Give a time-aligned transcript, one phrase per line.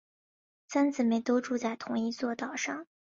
[0.67, 2.87] 三姊妹都住在同一座岛上。